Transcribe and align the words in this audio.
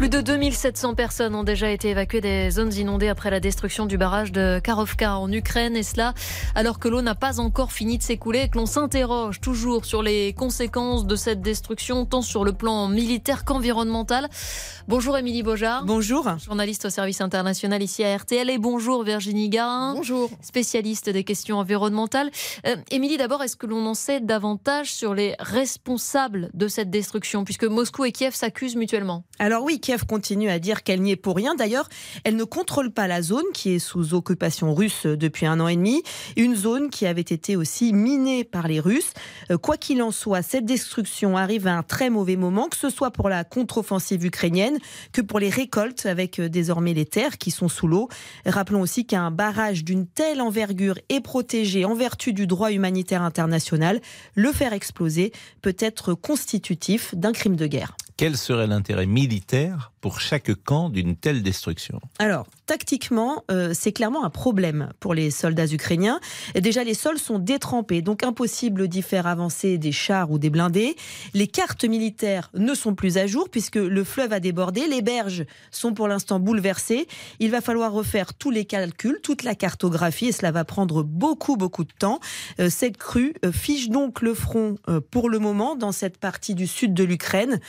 Plus 0.00 0.08
de 0.08 0.22
2700 0.22 0.94
personnes 0.94 1.34
ont 1.34 1.44
déjà 1.44 1.70
été 1.70 1.90
évacuées 1.90 2.22
des 2.22 2.50
zones 2.52 2.72
inondées 2.72 3.08
après 3.10 3.28
la 3.28 3.38
destruction 3.38 3.84
du 3.84 3.98
barrage 3.98 4.32
de 4.32 4.58
Karovka 4.58 5.18
en 5.18 5.30
Ukraine. 5.30 5.76
Et 5.76 5.82
cela 5.82 6.14
alors 6.54 6.78
que 6.78 6.88
l'eau 6.88 7.02
n'a 7.02 7.14
pas 7.14 7.38
encore 7.38 7.70
fini 7.70 7.98
de 7.98 8.02
s'écouler 8.02 8.44
et 8.44 8.48
que 8.48 8.56
l'on 8.56 8.64
s'interroge 8.64 9.42
toujours 9.42 9.84
sur 9.84 10.02
les 10.02 10.32
conséquences 10.32 11.04
de 11.04 11.16
cette 11.16 11.42
destruction, 11.42 12.06
tant 12.06 12.22
sur 12.22 12.44
le 12.44 12.54
plan 12.54 12.88
militaire 12.88 13.44
qu'environnemental. 13.44 14.30
Bonjour 14.88 15.18
Émilie 15.18 15.42
Beaujard. 15.42 15.84
Bonjour. 15.84 16.26
Journaliste 16.42 16.86
au 16.86 16.90
service 16.90 17.20
international 17.20 17.82
ici 17.82 18.02
à 18.02 18.16
RTL. 18.16 18.48
Et 18.48 18.56
bonjour 18.56 19.04
Virginie 19.04 19.50
Garin. 19.50 19.92
Bonjour. 19.96 20.30
Spécialiste 20.40 21.10
des 21.10 21.24
questions 21.24 21.58
environnementales. 21.58 22.30
Euh, 22.66 22.76
Émilie, 22.90 23.18
d'abord, 23.18 23.42
est-ce 23.42 23.58
que 23.58 23.66
l'on 23.66 23.84
en 23.84 23.92
sait 23.92 24.20
davantage 24.20 24.94
sur 24.94 25.12
les 25.12 25.34
responsables 25.40 26.48
de 26.54 26.68
cette 26.68 26.88
destruction, 26.88 27.44
puisque 27.44 27.64
Moscou 27.64 28.06
et 28.06 28.12
Kiev 28.12 28.34
s'accusent 28.34 28.76
mutuellement? 28.76 29.24
Alors 29.38 29.62
oui, 29.62 29.78
Kiev 29.90 30.06
continue 30.06 30.48
à 30.50 30.60
dire 30.60 30.84
qu'elle 30.84 31.02
n'y 31.02 31.10
est 31.10 31.16
pour 31.16 31.34
rien. 31.34 31.56
D'ailleurs, 31.56 31.88
elle 32.22 32.36
ne 32.36 32.44
contrôle 32.44 32.92
pas 32.92 33.08
la 33.08 33.22
zone 33.22 33.42
qui 33.52 33.74
est 33.74 33.80
sous 33.80 34.14
occupation 34.14 34.72
russe 34.72 35.04
depuis 35.04 35.46
un 35.46 35.58
an 35.58 35.66
et 35.66 35.74
demi, 35.74 36.04
une 36.36 36.54
zone 36.54 36.90
qui 36.90 37.06
avait 37.06 37.20
été 37.22 37.56
aussi 37.56 37.92
minée 37.92 38.44
par 38.44 38.68
les 38.68 38.78
Russes. 38.78 39.12
Euh, 39.50 39.58
quoi 39.58 39.76
qu'il 39.76 40.00
en 40.00 40.12
soit, 40.12 40.42
cette 40.42 40.64
destruction 40.64 41.36
arrive 41.36 41.66
à 41.66 41.76
un 41.76 41.82
très 41.82 42.08
mauvais 42.08 42.36
moment, 42.36 42.68
que 42.68 42.76
ce 42.76 42.88
soit 42.88 43.10
pour 43.10 43.28
la 43.28 43.42
contre-offensive 43.42 44.24
ukrainienne 44.24 44.78
que 45.12 45.22
pour 45.22 45.40
les 45.40 45.50
récoltes, 45.50 46.06
avec 46.06 46.38
euh, 46.38 46.48
désormais 46.48 46.94
les 46.94 47.04
terres 47.04 47.36
qui 47.36 47.50
sont 47.50 47.68
sous 47.68 47.88
l'eau. 47.88 48.08
Rappelons 48.46 48.82
aussi 48.82 49.06
qu'un 49.06 49.32
barrage 49.32 49.82
d'une 49.82 50.06
telle 50.06 50.40
envergure 50.40 51.00
est 51.08 51.20
protégé 51.20 51.84
en 51.84 51.94
vertu 51.94 52.32
du 52.32 52.46
droit 52.46 52.70
humanitaire 52.70 53.22
international. 53.22 54.00
Le 54.36 54.52
faire 54.52 54.72
exploser 54.72 55.32
peut 55.62 55.76
être 55.80 56.14
constitutif 56.14 57.12
d'un 57.16 57.32
crime 57.32 57.56
de 57.56 57.66
guerre. 57.66 57.96
Quel 58.20 58.36
serait 58.36 58.66
l'intérêt 58.66 59.06
militaire 59.06 59.92
pour 60.02 60.20
chaque 60.20 60.52
camp 60.64 60.90
d'une 60.90 61.16
telle 61.16 61.42
destruction? 61.42 62.00
Alors, 62.18 62.46
tactiquement, 62.66 63.44
euh, 63.50 63.70
c'est 63.72 63.92
clairement 63.92 64.26
un 64.26 64.30
problème 64.30 64.90
pour 65.00 65.14
les 65.14 65.30
soldats 65.30 65.64
ukrainiens. 65.64 66.20
Déjà, 66.54 66.84
les 66.84 66.92
sols 66.92 67.18
sont 67.18 67.38
détrempés, 67.38 68.02
donc 68.02 68.22
impossible 68.22 68.88
d'y 68.88 69.00
faire 69.00 69.26
avancer 69.26 69.78
des 69.78 69.90
chars 69.90 70.30
ou 70.30 70.38
des 70.38 70.50
blindés. 70.50 70.96
Les 71.32 71.46
cartes 71.46 71.84
militaires 71.84 72.50
ne 72.52 72.74
sont 72.74 72.94
plus 72.94 73.16
à 73.16 73.26
jour 73.26 73.48
puisque 73.48 73.76
le 73.76 74.04
fleuve 74.04 74.34
a 74.34 74.40
débordé. 74.40 74.86
Les 74.86 75.00
berges 75.00 75.46
sont 75.70 75.94
pour 75.94 76.06
l'instant 76.06 76.40
bouleversées. 76.40 77.08
Il 77.38 77.50
va 77.50 77.62
falloir 77.62 77.90
refaire 77.90 78.34
tous 78.34 78.50
les 78.50 78.66
calculs, 78.66 79.18
toute 79.22 79.44
la 79.44 79.54
cartographie, 79.54 80.26
et 80.26 80.32
cela 80.32 80.52
va 80.52 80.66
prendre 80.66 81.02
beaucoup, 81.02 81.56
beaucoup 81.56 81.84
de 81.84 81.92
temps. 81.98 82.20
Euh, 82.58 82.68
cette 82.68 82.98
crue 82.98 83.32
euh, 83.46 83.50
fiche 83.50 83.88
donc 83.88 84.20
le 84.20 84.34
front 84.34 84.76
pour 85.10 85.30
le 85.30 85.38
moment 85.38 85.74
dans 85.74 85.92
cette 85.92 86.18
partie 86.18 86.54
du 86.54 86.66
sud 86.66 86.92
de 86.92 87.04
l'Ukraine. 87.04 87.60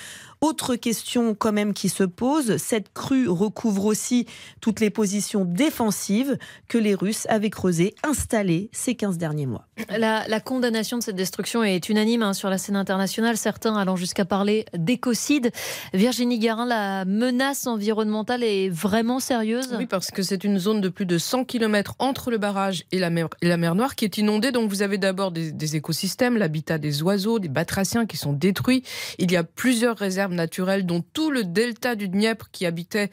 Autre 0.44 0.76
question 0.76 1.36
quand 1.36 1.52
même 1.52 1.72
qui 1.72 1.88
se 1.88 2.04
pose, 2.04 2.58
cette 2.58 2.92
crue 2.94 3.28
recouvre 3.28 3.86
aussi 3.86 4.26
toutes 4.60 4.80
les 4.80 4.90
positions 4.90 5.46
défensives 5.46 6.36
que 6.68 6.80
les 6.80 6.96
Russes 6.96 7.28
avaient 7.30 7.52
creusées, 7.52 7.94
installées 8.02 8.72
ces 8.74 8.96
15 8.96 9.20
derniers 9.20 9.46
mois. 9.46 9.68
La, 9.90 10.40
condamnation 10.40 10.98
de 10.98 11.04
cette 11.04 11.16
destruction 11.16 11.64
est 11.64 11.90
unanime 11.90 12.24
hein, 12.24 12.34
sur 12.34 12.50
la 12.50 12.58
scène 12.58 12.76
internationale, 12.76 13.38
certains 13.38 13.76
allant 13.76 13.96
jusqu'à 13.96 14.26
parler 14.26 14.66
d'écocide. 14.74 15.52
Virginie 15.94 16.40
Garin, 16.40 16.66
la 16.66 17.06
menace 17.06 17.68
environnementale 17.68 18.44
est 18.44 18.70
vraiment 18.70 19.20
sérieuse? 19.20 19.76
Oui, 19.78 19.86
parce 19.86 20.12
que 20.12 20.24
c'est 20.24 20.44
une 20.44 20.58
zone 20.58 20.82
de 20.82 20.90
plus 20.90 21.06
de 21.06 21.18
100 21.18 21.46
km 21.46 21.96
entre 22.00 22.32
le 22.32 22.38
barrage 22.38 22.84
et 22.92 23.00
la 23.00 23.10
mer, 23.10 23.30
Noire 23.76 23.96
qui 23.96 24.06
est 24.06 24.18
inondée. 24.18 24.52
Donc 24.52 24.70
vous 24.70 24.82
avez 24.82 24.98
d'abord 24.98 25.32
des, 25.32 25.76
écosystèmes, 25.76 26.38
l'habitat 26.38 26.78
des 26.78 27.04
oiseaux, 27.04 27.40
des 27.40 27.50
batraciens 27.50 28.06
qui 28.06 28.18
sont 28.18 28.34
détruits. 28.34 28.84
Il 29.20 29.32
y 29.32 29.38
a 29.38 29.44
plusieurs 29.44 29.98
réserves 29.98 30.34
naturelles, 30.34 30.86
dont 30.86 31.04
tout 31.14 31.32
le 31.32 31.44
delta 31.44 31.96
du 31.96 32.10
Dniepr 32.10 32.50
qui 32.52 32.66
abritait 32.66 33.10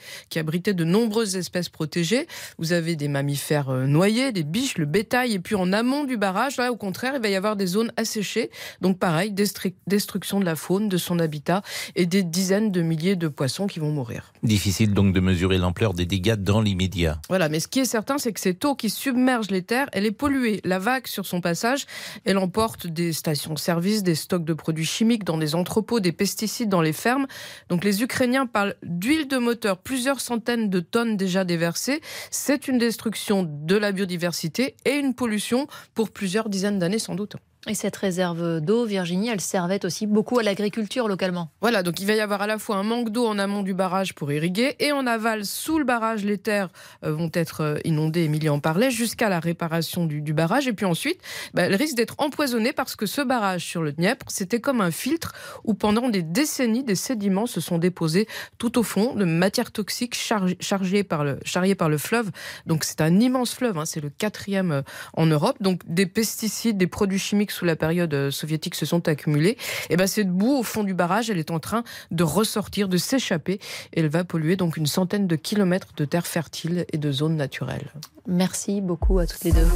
de 0.74 0.84
nombreuses 0.84 1.36
espèces 1.36 1.68
protégées. 1.68 2.26
Vous 2.58 2.72
avez 2.72 2.96
des 2.96 3.08
mammifères 3.08 3.70
euh, 3.70 3.86
noyés, 3.86 4.32
des 4.32 4.42
biches, 4.42 4.78
le 4.78 4.86
bétail, 4.86 5.34
et 5.34 5.38
puis 5.38 5.54
en 5.54 5.72
amont 5.72 6.04
du 6.04 6.16
barrage, 6.16 6.57
là, 6.58 6.70
au 6.72 6.76
contraire, 6.76 7.14
il 7.16 7.22
va 7.22 7.28
y 7.28 7.36
avoir 7.36 7.56
des 7.56 7.66
zones 7.66 7.92
asséchées. 7.96 8.50
Donc 8.80 8.98
pareil, 8.98 9.32
destru- 9.32 9.74
destruction 9.86 10.40
de 10.40 10.44
la 10.44 10.56
faune, 10.56 10.88
de 10.88 10.96
son 10.96 11.18
habitat, 11.18 11.62
et 11.96 12.06
des 12.06 12.22
dizaines 12.22 12.70
de 12.70 12.82
milliers 12.82 13.16
de 13.16 13.28
poissons 13.28 13.66
qui 13.66 13.78
vont 13.78 13.90
mourir. 13.90 14.32
Difficile 14.42 14.94
donc 14.94 15.14
de 15.14 15.20
mesurer 15.20 15.58
l'ampleur 15.58 15.94
des 15.94 16.06
dégâts 16.06 16.34
dans 16.34 16.60
l'immédiat. 16.60 17.20
Voilà, 17.28 17.48
mais 17.48 17.60
ce 17.60 17.68
qui 17.68 17.80
est 17.80 17.84
certain, 17.84 18.18
c'est 18.18 18.32
que 18.32 18.40
cette 18.40 18.64
eau 18.64 18.74
qui 18.74 18.90
submerge 18.90 19.50
les 19.50 19.62
terres, 19.62 19.88
elle 19.92 20.06
est 20.06 20.12
polluée. 20.12 20.60
La 20.64 20.78
vague, 20.78 21.06
sur 21.06 21.26
son 21.26 21.40
passage, 21.40 21.86
elle 22.24 22.38
emporte 22.38 22.86
des 22.86 23.12
stations-service, 23.12 24.02
des 24.02 24.14
stocks 24.14 24.44
de 24.44 24.54
produits 24.54 24.84
chimiques 24.84 25.24
dans 25.24 25.38
des 25.38 25.54
entrepôts, 25.54 26.00
des 26.00 26.12
pesticides 26.12 26.68
dans 26.68 26.82
les 26.82 26.92
fermes. 26.92 27.26
Donc 27.68 27.84
les 27.84 28.02
Ukrainiens 28.02 28.46
parlent 28.46 28.74
d'huile 28.82 29.28
de 29.28 29.38
moteur, 29.38 29.78
plusieurs 29.78 30.20
centaines 30.20 30.70
de 30.70 30.80
tonnes 30.80 31.16
déjà 31.16 31.44
déversées. 31.44 32.00
C'est 32.30 32.68
une 32.68 32.78
destruction 32.78 33.46
de 33.48 33.76
la 33.76 33.92
biodiversité 33.92 34.74
et 34.84 34.96
une 34.96 35.14
pollution 35.14 35.66
pour 35.94 36.10
plusieurs 36.10 36.47
dizaines 36.48 36.78
d'années 36.78 36.98
sans 36.98 37.14
doute. 37.14 37.36
Et 37.66 37.74
cette 37.74 37.96
réserve 37.96 38.60
d'eau, 38.60 38.86
Virginie, 38.86 39.30
elle 39.30 39.40
servait 39.40 39.84
aussi 39.84 40.06
beaucoup 40.06 40.38
à 40.38 40.44
l'agriculture 40.44 41.08
localement. 41.08 41.50
Voilà, 41.60 41.82
donc 41.82 42.00
il 42.00 42.06
va 42.06 42.14
y 42.14 42.20
avoir 42.20 42.40
à 42.40 42.46
la 42.46 42.56
fois 42.56 42.76
un 42.76 42.84
manque 42.84 43.10
d'eau 43.10 43.26
en 43.26 43.36
amont 43.36 43.62
du 43.62 43.74
barrage 43.74 44.14
pour 44.14 44.30
irriguer 44.30 44.76
et 44.78 44.92
en 44.92 45.06
aval, 45.08 45.44
sous 45.44 45.78
le 45.78 45.84
barrage, 45.84 46.24
les 46.24 46.38
terres 46.38 46.70
euh, 47.04 47.12
vont 47.12 47.30
être 47.34 47.62
euh, 47.62 47.78
inondées, 47.84 48.24
Emilie 48.24 48.48
en 48.48 48.60
parlait, 48.60 48.92
jusqu'à 48.92 49.28
la 49.28 49.40
réparation 49.40 50.06
du, 50.06 50.32
barrage. 50.32 50.68
Et 50.68 50.72
puis 50.72 50.86
ensuite, 50.86 51.20
bah, 51.52 51.62
elle 51.64 51.74
risque 51.74 51.96
d'être 51.96 52.14
empoisonnée 52.18 52.72
parce 52.72 52.94
que 52.94 53.06
ce 53.06 53.22
barrage 53.22 53.64
sur 53.64 53.82
le 53.82 53.92
Dniepr, 53.92 54.26
c'était 54.28 54.60
comme 54.60 54.80
un 54.80 54.92
filtre 54.92 55.32
où 55.64 55.74
pendant 55.74 56.08
des 56.08 56.22
décennies, 56.22 56.84
des 56.84 56.94
sédiments 56.94 57.46
se 57.46 57.60
sont 57.60 57.78
déposés 57.78 58.28
tout 58.58 58.78
au 58.78 58.84
fond 58.84 59.14
de 59.14 59.24
matières 59.24 59.72
toxiques 59.72 60.14
charg- 60.14 60.56
chargées 60.60 61.02
par 61.02 61.24
le, 61.24 61.40
charriées 61.44 61.74
par 61.74 61.88
le 61.88 61.98
fleuve. 61.98 62.30
Donc 62.66 62.84
c'est 62.84 63.00
un 63.00 63.18
immense 63.18 63.52
fleuve, 63.52 63.78
hein, 63.78 63.84
c'est 63.84 64.00
le 64.00 64.10
quatrième 64.10 64.70
euh, 64.70 64.82
en 65.14 65.26
Europe. 65.26 65.56
Donc 65.60 65.82
des 65.86 66.06
pesticides, 66.06 66.78
des 66.78 66.86
produits 66.86 67.18
chimiques 67.18 67.47
sous 67.52 67.64
la 67.64 67.76
période 67.76 68.12
euh, 68.14 68.30
soviétique 68.30 68.74
se 68.74 68.86
sont 68.86 69.08
accumulés. 69.08 69.56
Et 69.90 69.96
ben 69.96 70.06
cette 70.06 70.30
boue 70.30 70.58
au 70.58 70.62
fond 70.62 70.84
du 70.84 70.94
barrage, 70.94 71.30
elle 71.30 71.38
est 71.38 71.50
en 71.50 71.58
train 71.58 71.84
de 72.10 72.24
ressortir, 72.24 72.88
de 72.88 72.96
s'échapper. 72.96 73.58
Elle 73.92 74.08
va 74.08 74.24
polluer 74.24 74.56
donc 74.56 74.76
une 74.76 74.86
centaine 74.86 75.26
de 75.26 75.36
kilomètres 75.36 75.88
de 75.96 76.04
terres 76.04 76.26
fertiles 76.26 76.86
et 76.92 76.98
de 76.98 77.12
zones 77.12 77.36
naturelles. 77.36 77.92
Merci 78.26 78.82
beaucoup 78.82 79.18
à 79.18 79.26
toutes 79.26 79.42
les 79.44 79.52
deux. 79.52 79.66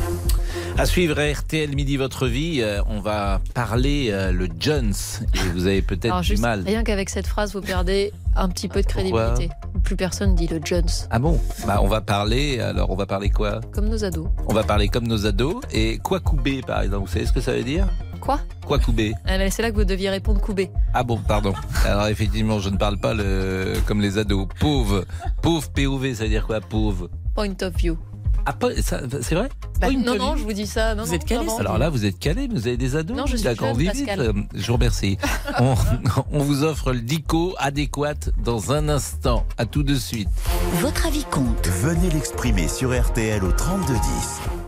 À 0.77 0.84
suivre 0.84 1.19
à 1.19 1.32
RTL 1.32 1.75
Midi 1.75 1.97
Votre 1.97 2.27
Vie, 2.27 2.61
euh, 2.61 2.82
on 2.87 3.00
va 3.00 3.41
parler 3.55 4.09
euh, 4.11 4.31
le 4.31 4.47
Jones. 4.59 4.93
Et 5.34 5.49
vous 5.55 5.66
avez 5.66 5.81
peut-être 5.81 6.21
du 6.21 6.37
mal. 6.37 6.62
rien 6.66 6.84
qu'avec 6.84 7.09
cette 7.09 7.27
phrase, 7.27 7.55
vous 7.55 7.62
perdez 7.62 8.12
un 8.37 8.49
petit 8.49 8.69
peu 8.69 8.82
de 8.82 8.87
Pourquoi 8.87 9.32
crédibilité. 9.32 9.55
Plus 9.84 9.97
personne 9.97 10.34
dit 10.34 10.47
le 10.47 10.60
Jones, 10.65 10.84
Ah 11.10 11.19
bon? 11.19 11.38
Bah 11.66 11.81
on 11.82 11.88
va 11.88 12.00
parler, 12.00 12.60
alors 12.60 12.91
on 12.91 12.97
va 12.97 13.06
parler 13.06 13.31
quoi? 13.31 13.60
Comme 13.72 13.88
nos 13.88 14.04
ados. 14.04 14.28
On 14.48 14.54
va 14.54 14.62
parler 14.62 14.88
comme 14.88 15.06
nos 15.06 15.26
ados. 15.26 15.56
Et 15.72 15.98
quoi 15.98 16.20
couper 16.20 16.60
par 16.62 16.82
exemple 16.82 17.06
Vous 17.06 17.12
savez 17.12 17.26
ce 17.26 17.32
que 17.32 17.41
ça 17.41 17.53
veut 17.53 17.65
dire? 17.65 17.88
Quoi? 18.20 18.38
Quoi 18.65 18.78
couper 18.78 19.12
Ah, 19.26 19.37
mais 19.38 19.50
C'est 19.50 19.62
là 19.62 19.70
que 19.72 19.76
vous 19.76 19.84
deviez 19.84 20.09
répondre 20.09 20.41
Koubé. 20.41 20.70
Ah 20.94 21.03
bon, 21.03 21.19
pardon. 21.19 21.53
Alors 21.84 22.06
effectivement, 22.06 22.60
je 22.60 22.69
ne 22.70 22.76
parle 22.76 22.97
pas 22.98 23.15
le... 23.15 23.75
comme 23.87 24.00
les 24.00 24.16
ados. 24.19 24.47
Pauvre. 24.60 25.04
Pauvre 25.43 25.69
POV, 25.70 26.14
ça 26.14 26.22
veut 26.25 26.28
dire 26.31 26.47
quoi 26.47 26.60
Pauvre? 26.60 27.09
Point 27.34 27.56
of 27.62 27.75
view. 27.75 27.99
Ah, 28.47 28.53
pas- 28.53 28.75
ça- 28.82 29.00
c'est 29.20 29.34
vrai 29.34 29.48
Bah, 29.80 29.88
Point 29.88 29.98
non, 30.03 30.16
non, 30.16 30.36
je 30.36 30.42
vous 30.42 30.53
dis 30.53 30.66
ça. 30.66 30.94
Non, 30.94 31.03
Vous 31.04 31.10
non, 31.10 31.14
êtes 31.14 31.25
calé. 31.25 31.47
Alors 31.58 31.78
là, 31.78 31.91
vous 31.91 32.04
êtes 32.04 32.19
calé, 32.19 32.48
vous 32.48 32.66
avez 32.66 32.76
des 32.76 32.97
ados 32.97 33.16
Non, 33.16 33.26
je 33.26 33.36
suis 33.36 33.44
jeune, 33.44 33.56
Pascal. 33.56 33.76
vite. 33.76 34.08
Euh, 34.19 34.32
Je 34.54 34.66
vous 34.66 34.75
remercie. 34.75 35.19
on, 35.60 35.75
on 36.32 36.38
vous 36.41 36.64
offre 36.64 36.92
le 36.92 37.00
dico 37.00 37.54
adéquat 37.58 38.14
dans 38.44 38.72
un 38.72 38.88
instant. 38.88 39.44
À 39.58 39.66
tout 39.66 39.82
de 39.82 39.94
suite. 39.94 40.28
votre 40.81 41.06
avis 41.06 41.25
compte. 41.25 41.66
Venez 41.82 42.10
l'exprimer 42.10 42.69
sur 42.69 42.92
RTL 42.98 43.42
au 43.44 43.52
3210. 43.52 44.62